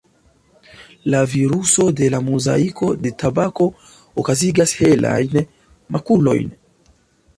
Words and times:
La 1.05 1.25
viruso 1.33 1.83
de 1.99 2.07
la 2.15 2.21
mozaiko 2.29 2.89
de 3.03 3.11
tabako 3.25 3.67
okazigas 4.23 4.75
helajn 4.81 5.41
makulojn. 5.97 6.53